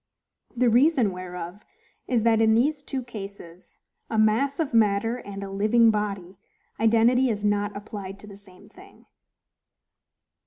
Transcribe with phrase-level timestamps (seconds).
[0.57, 1.63] The reason whereof
[2.07, 7.77] is, that, in these two cases—a MASS OF MATTER and a LIVING BODY—identity is not
[7.77, 9.05] applied to the same thing.